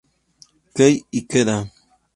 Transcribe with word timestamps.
Kei 0.75 0.95
Ikeda 1.19 1.57